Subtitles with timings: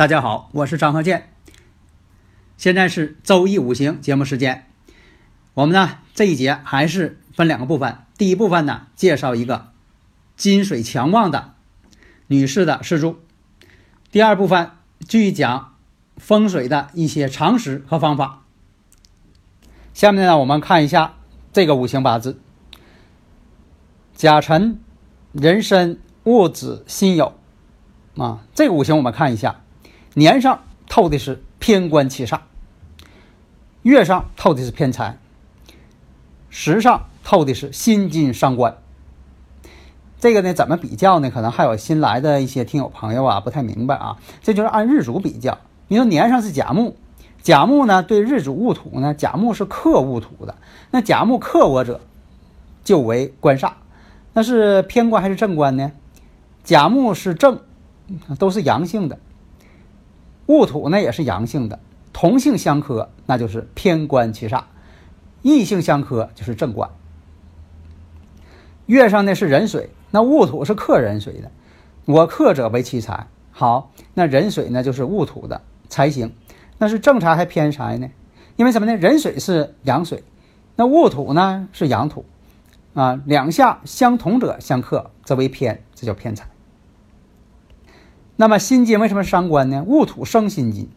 [0.00, 1.28] 大家好，我是张鹤剑。
[2.56, 4.66] 现在是周易五行节目时间。
[5.52, 7.98] 我们呢这一节还是分两个部分。
[8.16, 9.72] 第一部分呢，介绍一个
[10.38, 11.52] 金水强旺的
[12.28, 13.20] 女士的四柱。
[14.10, 15.74] 第二部分继续讲
[16.16, 18.44] 风水的一些常识和方法。
[19.92, 21.16] 下面呢，我们看一下
[21.52, 22.40] 这个五行八字：
[24.14, 24.80] 甲辰、
[25.32, 27.34] 壬申、戊子、辛酉。
[28.16, 29.60] 啊，这个五行我们看一下。
[30.14, 32.40] 年上透的是偏官七煞，
[33.82, 35.18] 月上透的是偏财，
[36.48, 38.76] 时上透的是辛金伤官。
[40.18, 41.30] 这个呢，怎么比较呢？
[41.30, 44.18] 可能还有新来的一些听友朋友啊，不太明白啊。
[44.42, 45.58] 这就是按日主比较。
[45.88, 46.96] 你说年上是甲木，
[47.40, 50.56] 甲木呢对日主戊土呢，甲木是克戊土的。
[50.90, 52.00] 那甲木克我者，
[52.84, 53.72] 就为官煞。
[54.32, 55.92] 那是偏官还是正官呢？
[56.64, 57.60] 甲木是正，
[58.38, 59.18] 都是阳性的。
[60.50, 61.78] 戊土呢也是阳性的，
[62.12, 64.64] 同性相克，那就是偏官七煞；
[65.42, 66.90] 异性相克就是正官。
[68.86, 71.52] 月上呢是壬水，那戊土是克壬水的，
[72.04, 73.28] 我克者为七财。
[73.52, 76.32] 好，那壬水呢就是戊土的财星，
[76.78, 78.10] 那是正财还偏财呢？
[78.56, 78.96] 因为什么呢？
[78.96, 80.24] 壬水是阳水，
[80.74, 82.24] 那戊土呢是阳土，
[82.94, 86.49] 啊，两下相同者相克，则为偏，这叫偏财。
[88.40, 89.84] 那么辛金为什么伤官呢？
[89.86, 90.88] 戊土生辛金，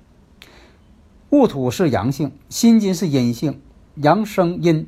[1.30, 3.60] 戊土是阳性，辛金是阴性，
[3.96, 4.88] 阳生阴，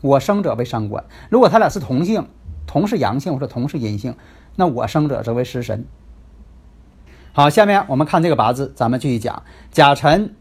[0.00, 1.04] 我生者为伤官。
[1.28, 2.26] 如果他俩是同性，
[2.66, 4.14] 同是阳性或者同是阴性，
[4.56, 5.84] 那我生者则为食神。
[7.34, 10.34] 好，下面我们看这个八字，咱们继续讲甲辰、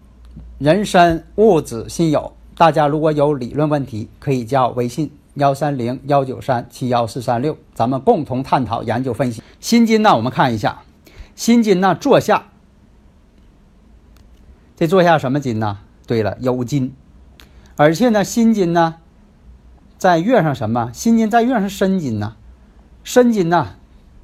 [0.59, 2.31] 壬申、戊子、辛酉。
[2.55, 9.43] 大家如果有理论问题，可以加我微信幺三零幺九三七幺四三六，咱们共同探讨研究分析。
[9.59, 10.83] 辛金呢，我们看一下。
[11.37, 12.47] 辛金呢，坐下，
[14.75, 15.77] 这坐下什么金呢？
[16.07, 16.95] 对了，酉金，
[17.75, 18.95] 而且呢，辛金呢，
[19.99, 20.89] 在月上什么？
[20.91, 22.37] 辛金在月上是申金呐，
[23.03, 23.75] 申金呐，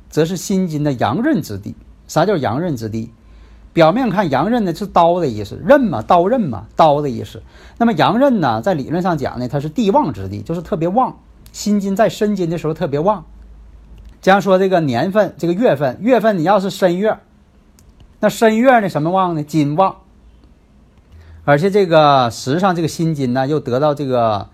[0.09, 1.75] 则是辛金的阳刃之地。
[2.07, 3.11] 啥叫阳刃之地？
[3.73, 7.43] 表面看阳刃呢是刀的意思，刃嘛，刀刃嘛，刀的意思。
[7.77, 11.19] 那么阳刃呢，在理论上讲呢，它是地旺之地，就是特别旺。
[11.51, 13.23] 辛金在申金的时候特别旺。
[14.23, 17.19] 假如说这个年份，这个月份，月份你要是申月，
[18.21, 19.43] 那申月呢什么旺呢？
[19.43, 19.97] 金旺，
[21.43, 24.49] 而且这个时上这个辛金呢又得到这个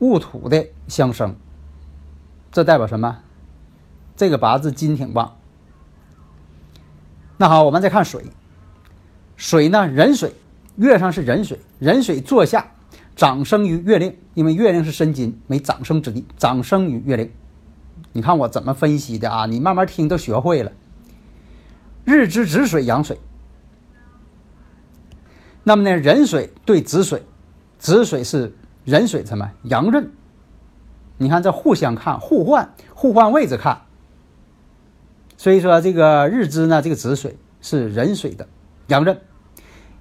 [0.00, 1.34] 戊土的相生，
[2.52, 3.20] 这代表什么？
[4.16, 5.34] 这个八字金挺旺。
[7.38, 8.26] 那好，我们再看水，
[9.34, 10.34] 水呢壬水，
[10.76, 12.72] 月上是壬水，壬水坐下，
[13.16, 17.32] 长生于月令，因为月令是申金，为长生之地，长生于月令。
[18.14, 19.46] 你看我怎么分析的啊？
[19.46, 20.72] 你慢慢听都学会了。
[22.04, 23.18] 日支子水阳水，
[25.64, 27.22] 那么呢，壬水对子水，
[27.78, 30.12] 子水是壬水什么阳刃？
[31.16, 33.82] 你看这互相看，互换，互换位置看。
[35.36, 38.46] 所以说这个日支呢，这个子水是壬水的
[38.86, 39.20] 阳刃，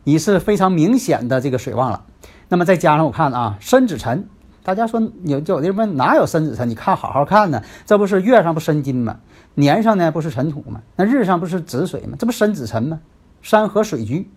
[0.03, 2.05] 已是非常明显的这个水旺了。
[2.49, 4.29] 那么再加上我看啊，申子辰，
[4.63, 6.69] 大家说有有的人问哪有申子辰？
[6.69, 9.19] 你看好好看呢，这不是月上不申金吗？
[9.55, 10.81] 年上呢不是尘土吗？
[10.95, 12.15] 那日上不是子水吗？
[12.17, 13.01] 这不申子辰吗？
[13.41, 14.29] 山河水局，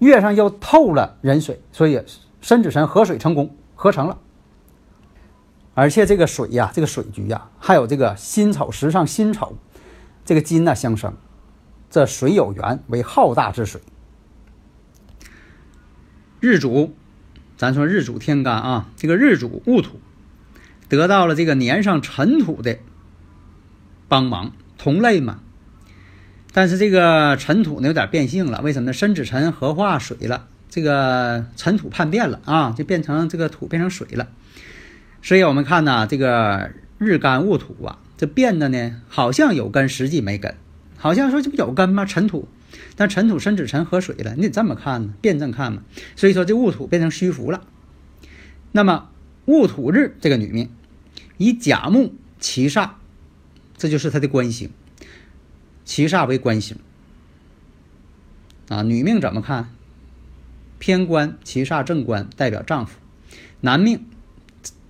[0.00, 2.02] 月上又透了壬水，所以
[2.40, 4.18] 申子辰合水成功，合成了。
[5.74, 9.54] 而且这个水呀，这个水局呀，还有这个辛丑时上辛丑，
[10.24, 11.14] 这个金呢相生，
[11.88, 13.80] 这水有源为浩大之水。
[16.40, 16.92] 日主，
[17.56, 20.00] 咱说日主天干啊，这个日主戊土，
[20.88, 22.78] 得到了这个年上尘土的。
[24.08, 25.40] 帮忙同类嘛，
[26.52, 28.92] 但是这个尘土呢有点变性了，为什么呢？
[28.92, 34.28] 申子辰合化水了，这个尘土叛变了啊，就变成这个土变成水了。
[35.22, 40.54] 所以我们看呢，这个日干戊土啊，这变的呢好像有根，实际没根，
[40.96, 42.04] 好像说这不有根吗？
[42.04, 42.46] 尘土，
[42.96, 45.82] 但尘土申子辰合水了，你得这么看呢，辩证看嘛。
[46.16, 47.66] 所以说这戊土变成虚浮了。
[48.72, 49.10] 那么
[49.46, 50.70] 戊土日这个女命
[51.38, 52.90] 以甲木七煞。
[53.78, 54.70] 这就是他的官星，
[55.84, 56.78] 七煞为官星
[58.68, 58.82] 啊。
[58.82, 59.70] 女命怎么看？
[60.78, 62.94] 偏官、七煞、正官代表丈夫；
[63.60, 64.06] 男命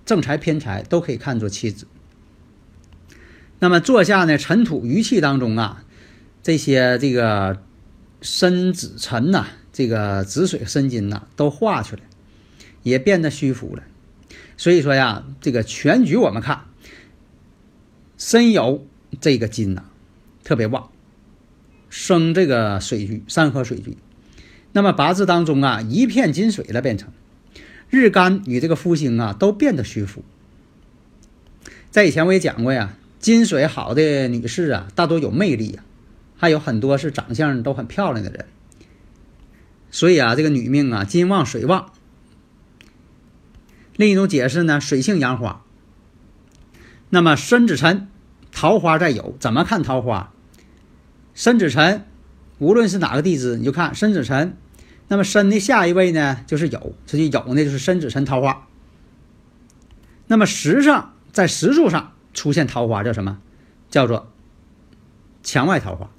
[0.05, 1.87] 正财、偏财都可以看作妻子。
[3.59, 4.37] 那么坐下呢？
[4.37, 5.83] 尘土余气当中啊，
[6.43, 7.61] 这些这个
[8.21, 12.01] 身子辰呐，这个子水申金呐，都化出来，
[12.83, 13.83] 也变得虚浮了。
[14.57, 16.65] 所以说呀，这个全局我们看。
[18.17, 18.81] 申酉
[19.21, 19.83] 这个金呐，
[20.43, 20.89] 特别旺，
[21.89, 23.95] 生这个水局，山河水局。
[24.71, 27.09] 那么八字当中啊，一片金水了，变成
[27.89, 30.23] 日干与这个夫星啊，都变得虚浮。
[31.91, 35.83] 在以前我也讲过呀，金水好的女士啊，大多有魅力呀，
[36.37, 38.45] 还有很多是长相都很漂亮的人。
[39.91, 41.91] 所以啊，这个女命啊，金旺水旺。
[43.95, 45.63] 另一种解释呢，水性杨花。
[47.09, 48.07] 那么申子辰，
[48.51, 50.31] 桃花在酉，怎么看桃花？
[51.33, 52.05] 申子辰，
[52.59, 54.55] 无论是哪个地支，你就看申子辰。
[55.07, 58.67] 那么申的下一位呢，就是酉，这就酉呢就是申子辰桃花。
[60.27, 63.39] 那么时上在时柱上出现桃花叫什么？
[63.89, 64.29] 叫做
[65.43, 66.09] 墙外桃花。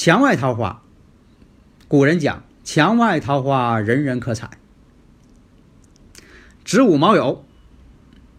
[0.00, 0.80] 墙外桃花，
[1.86, 4.52] 古人讲墙外桃花人人可采。
[6.64, 7.40] 子午卯酉，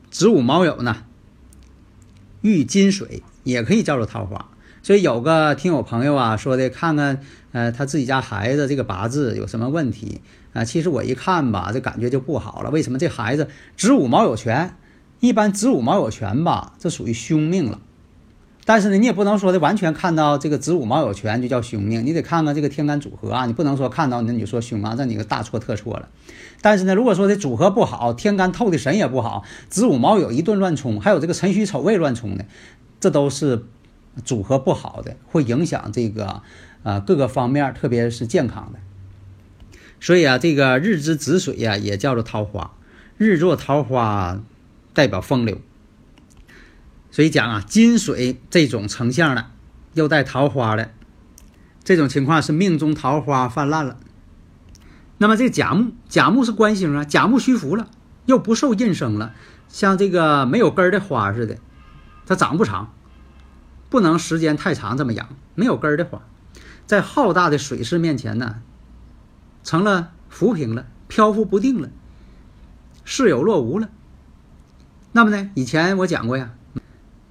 [0.09, 1.03] 子午卯酉呢？
[2.41, 4.49] 遇金水也可以叫做桃花，
[4.81, 7.21] 所以有个听友朋友啊说的，看看
[7.51, 10.21] 呃他自己家孩子这个八字有什么问题
[10.53, 10.65] 啊？
[10.65, 12.71] 其实我一看吧，这感觉就不好了。
[12.71, 13.47] 为什么这孩子
[13.77, 14.75] 子午卯酉全？
[15.19, 17.79] 一般子午卯酉全吧，这属于凶命了。
[18.63, 23.45] 但是呢，你也不能说的完全看到这个子午卯酉全就叫凶命，你得看看这个天干组合啊。
[23.47, 26.07] 你不能说看到那你就说凶啊，这你个大错特错了。
[26.61, 32.45] 但是呢，如果说这组合不好，天干透的神也不好，子午卯酉一顿乱冲，还有这个辰戌丑未乱冲的，
[32.99, 33.65] 这都是
[34.23, 36.43] 组合不好的，会影响这个
[36.83, 38.79] 呃各个方面，特别是健康的。
[39.99, 42.73] 所以啊，这个日之子水呀，也叫做桃花，
[43.17, 44.39] 日作桃花，
[44.93, 45.57] 代表风流。
[47.11, 49.47] 所以讲啊，金水这种成相的，
[49.93, 50.91] 又带桃花的
[51.83, 53.97] 这种情况是命中桃花泛滥了。
[55.17, 57.89] 那么这甲木，甲木是官星啊，甲木虚浮了，
[58.25, 59.35] 又不受印生了，
[59.67, 61.57] 像这个没有根的花似的，
[62.25, 62.93] 它长不长，
[63.89, 66.21] 不能时间太长这么养，没有根的花，
[66.87, 68.61] 在浩大的水势面前呢，
[69.63, 71.89] 成了浮萍了，漂浮不定了，
[73.03, 73.89] 似有若无了。
[75.11, 76.53] 那么呢，以前我讲过呀。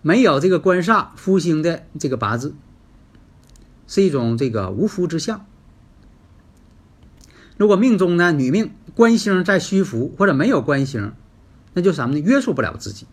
[0.02, 2.54] 没有这个官煞夫星的这个八字，
[3.86, 5.44] 是一种这个无夫之相。
[7.58, 11.12] 如果命中呢女命官星在虚浮或者没有官星，
[11.74, 12.20] 那就什么呢？
[12.20, 13.06] 约束不了自己。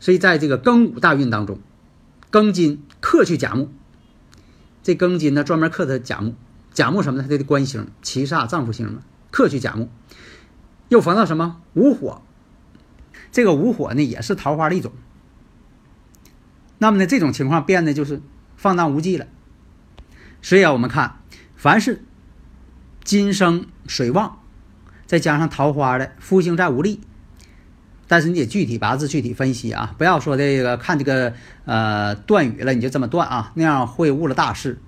[0.00, 1.60] 所以在这个庚午大运当中，
[2.32, 3.68] 庚金克去甲木，
[4.82, 6.34] 这庚金呢专门克他甲木，
[6.72, 7.28] 甲木什么呢？
[7.30, 9.88] 它的官星七煞丈夫星嘛，克去甲木，
[10.88, 12.22] 又逢到什么午火？
[13.30, 14.92] 这个午火呢也是桃花的一种。
[16.82, 18.20] 那么呢，这种情况变得就是
[18.56, 19.28] 放荡无忌了。
[20.42, 21.20] 所以啊，我们看，
[21.54, 22.02] 凡是
[23.04, 24.40] 金生水旺，
[25.06, 26.98] 再加上桃花的夫星在无力，
[28.08, 31.34] 但是你得具体八字具体分析啊，不要说这个看这个
[31.66, 34.80] 呃断语了你就这么断啊，那样会误了大事。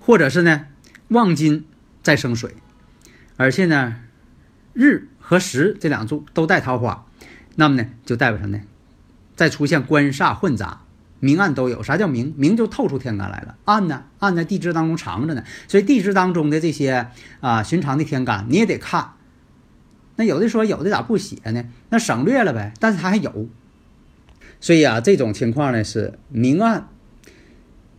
[0.00, 0.68] 或者是呢，
[1.08, 1.66] 旺金
[2.02, 2.54] 再生水，
[3.36, 3.96] 而且呢，
[4.72, 7.04] 日和时这两柱都带桃花，
[7.56, 8.62] 那么呢就代表什么呢？
[9.38, 10.80] 再出现官煞混杂，
[11.20, 11.80] 明暗都有。
[11.80, 12.34] 啥叫明？
[12.36, 13.56] 明就透出天干来了。
[13.66, 14.02] 暗呢？
[14.18, 15.44] 暗在地支当中藏着呢。
[15.68, 17.06] 所以地支当中的这些
[17.38, 19.12] 啊寻常的天干你也得看。
[20.16, 21.64] 那有的说有的咋不写呢？
[21.90, 22.72] 那省略了呗。
[22.80, 23.48] 但是它还有。
[24.60, 26.88] 所以啊，这种情况呢是明暗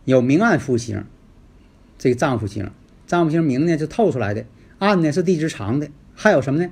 [0.04, 1.02] 有明暗复星。
[1.96, 2.70] 这个丈夫星，
[3.06, 4.44] 丈夫星明呢就透出来的，
[4.78, 6.70] 暗呢是地支长的，还有什么呢？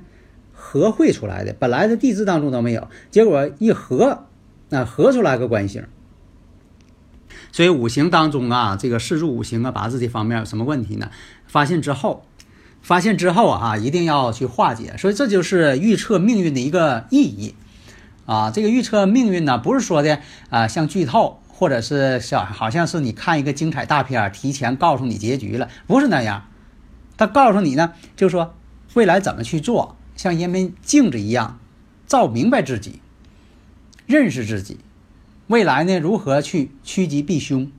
[0.53, 4.27] 合会出来的，本来在地支当中都没有，结果一合，
[4.69, 5.83] 那合出来个官星。
[7.51, 11.11] 所以五行当中啊，这个四柱五行啊八字这方面有什么问题呢？
[11.47, 12.25] 发现之后，
[12.81, 14.95] 发现之后啊，一定要去化解。
[14.97, 17.55] 所以这就是预测命运的一个意义
[18.25, 18.51] 啊。
[18.51, 21.39] 这个预测命运呢，不是说的啊像剧透。
[21.59, 26.45] 或者是像好像是你看一个精彩大片，提前告诉你结局了，不是那样。
[27.17, 28.55] 他告诉你呢，就是说
[28.93, 31.59] 未来怎么去做，像一面镜子一样，
[32.07, 33.01] 照明白自己，
[34.09, 34.79] 认识自己，
[35.45, 37.71] 未来呢如何去趋吉避凶，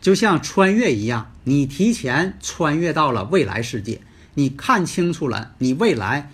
[0.00, 4.00] 就像穿越一样，你提前穿越到了未来世界，
[4.34, 6.32] 你看清楚了你未来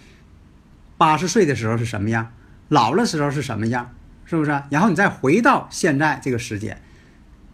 [0.97, 2.33] 八十岁的时候是什么样，
[2.69, 3.93] 老了时候是什么样。
[4.29, 4.61] 是不是？
[4.71, 6.83] 然后你再回到现在这个时间，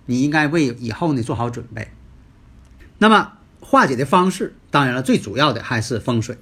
[0.07, 1.89] 你应该为以后呢做好准备。
[2.97, 6.39] 那么化解的方式，当然了，最主要的还是风水。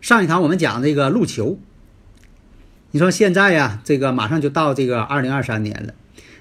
[0.00, 1.58] 上一堂我们讲这个路球，
[2.96, 5.92] 你说现在呀，这个马上就到这个二零二三年了，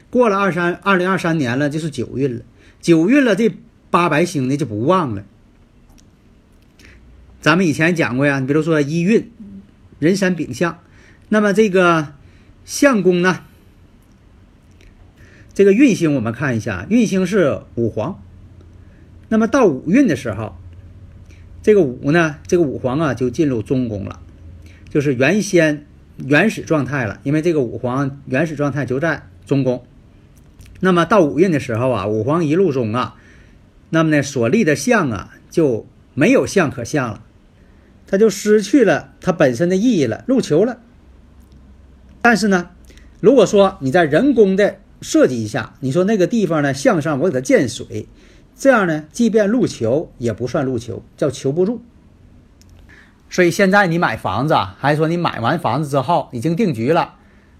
[0.09, 2.43] 过了二三二零二三年了，就是九运了。
[2.79, 3.53] 九运了，这
[3.89, 5.25] 八白星呢就不旺了。
[7.41, 9.29] 咱们以前讲过呀，你比如说一运
[9.99, 10.79] 人山丙相，
[11.27, 12.13] 那么这个。
[12.63, 13.41] 相公呢？
[15.53, 18.23] 这个运星我们看一下，运星是五黄。
[19.27, 20.55] 那么到五运的时候，
[21.61, 24.21] 这个五呢，这个五黄啊就进入中宫了，
[24.89, 25.85] 就是原先
[26.17, 27.19] 原始状态了。
[27.23, 29.85] 因为这个五黄原始状态就在中宫。
[30.79, 33.15] 那么到五运的时候啊，五黄一路中啊，
[33.89, 37.23] 那么呢所立的相啊就没有相可相了，
[38.07, 40.79] 它就失去了它本身的意义了，入球了。
[42.21, 42.71] 但是呢，
[43.21, 48.07] 如果说你在人工的设计一下，你说那个地方呢向上我给它建水，
[48.57, 51.81] 这样呢，即便入球也不算入球，叫求不住。
[53.35, 57.15] 所以现在你买房子，还是说你买完房子之后已经定局了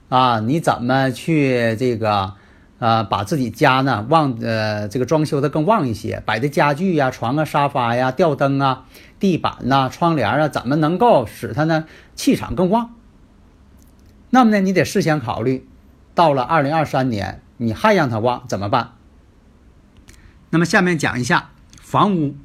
[0.07, 0.39] 啊？
[0.39, 2.31] 你怎么去这个
[2.79, 8.85] 呃把自己家呢旺呃这个装修的更旺一些，摆的家具呀、床啊、沙发呀、吊灯啊、
[9.19, 11.83] 地板呐、窗帘啊，怎么能够使它呢
[12.15, 12.91] 气场更旺？
[14.29, 15.67] 那么呢，你得事先考虑，
[16.13, 18.93] 到了二零二三年，你还让它旺怎么办？
[20.51, 21.49] 那么下面讲一下
[21.81, 22.37] 房屋，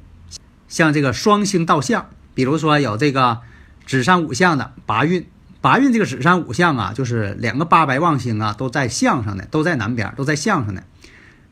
[0.67, 3.41] 像这个双星倒相，比如说有这个
[3.85, 5.27] 子山五相的八运，
[5.59, 10.83] 八运这个子山五相啊，就是两个八白旺星啊都在相上的，都在南边，都在相上的，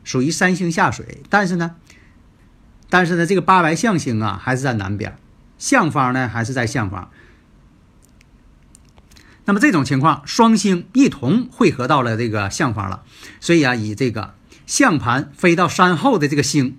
[0.04, 1.22] 属于三星下水。
[1.28, 1.76] 但是呢，
[2.88, 5.16] 但是呢，这个八白相星啊还是在南边，
[5.58, 7.10] 相方呢还是在相方。
[9.46, 13.02] 那么这种情况，双星一同汇合到了这个相方了，
[13.40, 14.34] 所以啊，以这个
[14.66, 16.78] 相盘飞到山后的这个星，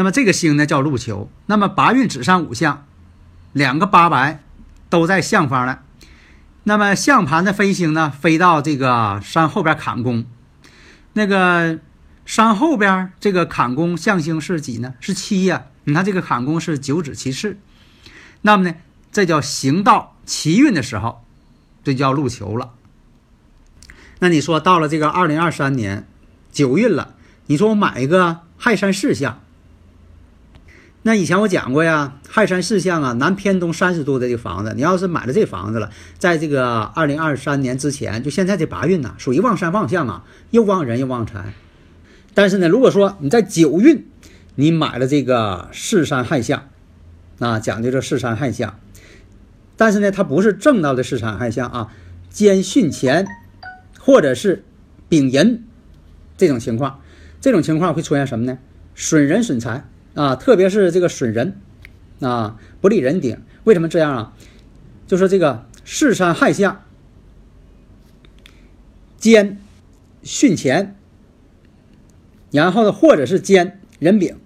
[0.00, 1.30] 那么这个星呢叫禄球。
[1.44, 2.86] 那么八运子山五相，
[3.52, 4.42] 两个八白
[4.88, 5.82] 都在相方了。
[6.62, 10.24] 那么相盘的飞星呢，飞到这个山后边坎宫，
[11.12, 11.80] 那个
[12.24, 14.94] 山后边这个坎宫相星是几呢？
[15.00, 15.66] 是七呀。
[15.84, 17.58] 你看这个坎宫是九子其次，
[18.40, 18.76] 那么呢，
[19.12, 20.16] 这叫行到。
[20.24, 21.22] 奇运的时候，
[21.84, 22.70] 这叫入球了。
[24.20, 26.08] 那你说到了这个二零二三年
[26.50, 27.16] 九运了，
[27.48, 29.42] 你说我买一个亥山四象。
[31.02, 41.54] 那以前我讲过呀，亥山四象啊，南偏东三十度的这个房子，你要是买了这房子了，在这个二零二三年之前，就现在这八运呐，属于旺山旺相啊，又旺人又旺财。
[42.34, 44.06] 但是呢，如果说你在九运，
[44.56, 46.68] 你买了这个四山亥相，
[47.38, 48.78] 啊，讲究这四山亥相。
[49.78, 51.88] 但是呢，它不是正道的四山亥相啊，
[52.28, 53.26] 兼巽乾，
[53.98, 54.64] 或者是
[55.08, 55.64] 丙寅
[56.36, 57.00] 这种情况，
[57.40, 58.58] 这种情况会出现什么呢？
[58.94, 61.60] 损人损财啊，特别是这个损人
[62.20, 63.40] 啊，不利人顶。
[63.64, 64.32] 为什么这样啊？
[65.06, 66.84] 就说这个巳山害相
[69.16, 69.60] 兼
[70.24, 70.94] 巽乾，
[72.50, 74.38] 然后呢，或者是兼人丙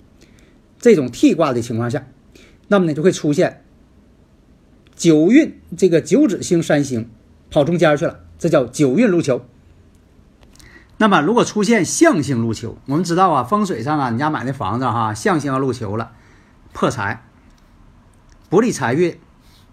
[0.78, 2.06] 这种替卦的情况下，
[2.68, 3.62] 那么呢就会出现。
[4.96, 7.08] 九运这个九紫星三星
[7.50, 9.44] 跑中间去了，这叫九运入囚。
[10.96, 16.12] 那么如果出现象星入囚，我们知道啊，风水上啊，你家买的房子哈，象星要入囚了，
[16.72, 17.24] 破财，
[18.48, 19.18] 不利财运，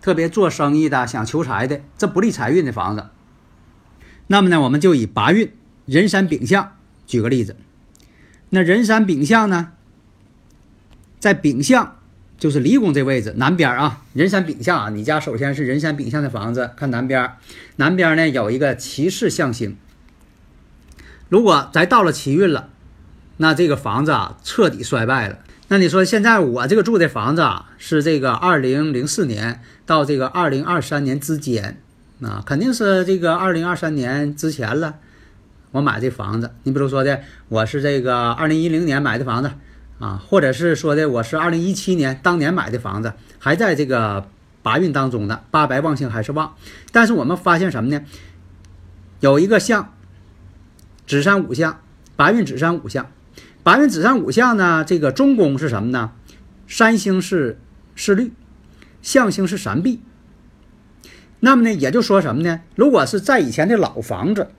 [0.02, 3.06] 特别做生意的想求财的，这不利财运的房子。
[4.28, 5.52] 那么呢，我们就以八运
[5.86, 6.72] 人山丙相
[7.06, 7.56] 举个例子。
[8.50, 9.74] 那人山丙相呢，
[11.20, 11.98] 在丙相
[12.40, 17.34] 就是离宫这位置南边啊，人山丙相啊，你家首先是人山丙相的房子，看南边，
[17.76, 19.78] 南边呢有一个骑士象星。
[21.32, 22.68] 如果咱到了七运了，
[23.38, 25.38] 那这个房子啊彻底衰败了。
[25.70, 31.82] 那你说现在我这个住的房子啊，是这个二零零四年到这个二零二三年之间，
[32.22, 34.96] 啊，肯定是这个二零二三年之前了。
[35.72, 39.52] 我买这房子，你比如说的，我是这个二零一零年买的房子，
[40.00, 44.28] 啊，或者是说的我是二零一七年当年买的房子，还在这个
[44.62, 46.56] 八运当中呢，八白旺星还是旺。
[46.92, 48.04] 但是我们发现什么呢？
[49.22, 49.94] 有一个像。
[51.12, 51.82] 子山五象，
[52.16, 53.12] 八运子山五象，
[53.64, 54.86] 八运子山五象呢？
[54.86, 56.14] 这个中宫是什么呢？
[56.70, 57.60] 三星是
[57.96, 58.32] 是绿，
[59.02, 60.02] 象星是三碧。
[61.42, 62.62] 那么呢，也就说什么呢？
[62.76, 64.52] 如果是在以前的老房子，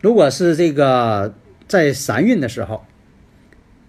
[0.00, 1.32] 如果是这个
[1.68, 2.84] 在三运的时候，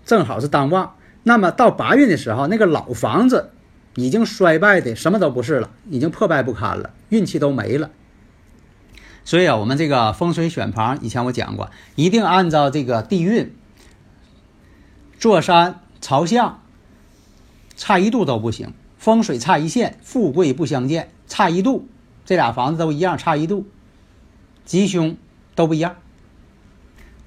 [0.05, 3.49] 正好是当旺，那么到八运的时候，那个老房子
[3.95, 7.89] 已经衰败的什么都不是了，已经破败不堪了，运气都没了。
[9.25, 13.53] 所以啊，我们这个风水选房，以前我讲过，一定按照这个地运，
[15.19, 16.61] 坐山朝向，
[17.75, 18.71] 差一度都不行。
[18.99, 21.09] 风水差一线，富贵不相见。
[21.27, 21.87] 差一度，
[22.23, 23.65] 这俩房子都一样，差一度，
[24.63, 25.17] 吉凶
[25.55, 25.95] 都不一样。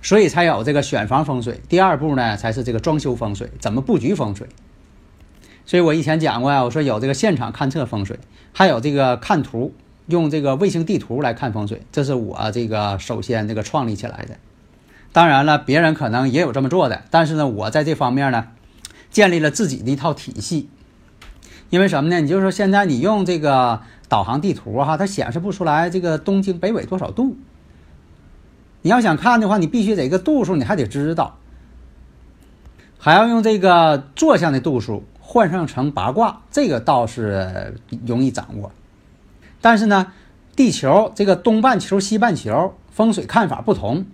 [0.00, 1.60] 所以才有这个选房风水。
[1.68, 4.48] 第二步呢，才是这个装修风水，怎么布局风水。
[5.66, 8.20] 所以我以前讲过呀，我说有这个现场勘测风水，
[8.52, 9.74] 还有这个看图。
[10.08, 14.36] 用这个卫星地图来看风水，这是我这个首先这个创立起来的。
[15.12, 18.48] 当然了，别人可能也有这么做的，但是呢，我在这方面呢，
[19.10, 20.68] 建立了自己的一套体系。
[21.70, 22.20] 因为什么呢？
[22.20, 27.36] 你就说现在你用这个导航地图哈，它显示不出来这个东经北纬多少度。
[28.80, 31.36] 你要想看的话，你必须得个度数，你还得知道，
[32.98, 37.74] 还要用这个坐向的度数换上成八卦，这个倒是
[38.06, 38.72] 容易掌握。
[39.60, 40.12] 但是呢，
[40.54, 44.04] 地球这个东半球、西半球风水看法不同，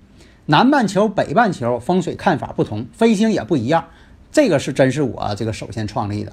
[0.46, 3.86] 南半球、北半球风水看法不同，飞星也不一样。
[4.32, 6.32] 这个是真是我这个首先创立的，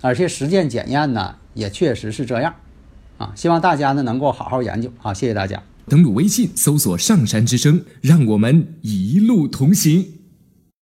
[0.00, 2.54] 而且实践检验呢也确实是这样，
[3.16, 5.62] 啊，希望大家呢能够好好研究啊，谢谢大家。
[5.88, 10.17] 登录微信搜索“上山之声”，让我们一路同行。